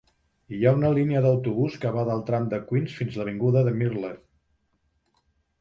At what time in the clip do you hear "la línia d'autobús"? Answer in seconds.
0.93-1.75